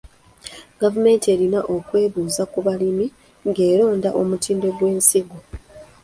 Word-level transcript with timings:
Gavumenti 0.81 1.25
erina 1.33 1.59
okwebuuza 1.75 2.43
ku 2.51 2.59
balimi 2.65 3.07
ng'eronda 3.49 4.09
omutindo 4.21 4.67
gw'ensigo. 4.77 5.37